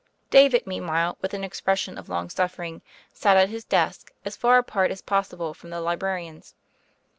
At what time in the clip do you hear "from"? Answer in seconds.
5.53-5.69